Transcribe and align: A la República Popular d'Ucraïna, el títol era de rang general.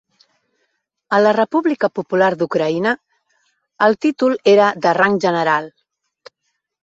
A 1.15 1.19
la 1.23 1.33
República 1.35 1.89
Popular 1.99 2.29
d'Ucraïna, 2.39 2.93
el 3.89 3.97
títol 4.05 4.35
era 4.55 4.71
de 4.87 4.95
rang 5.01 5.19
general. 5.27 5.69